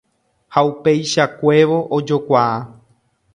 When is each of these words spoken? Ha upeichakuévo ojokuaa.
Ha 0.53 0.59
upeichakuévo 0.69 1.77
ojokuaa. 1.97 2.55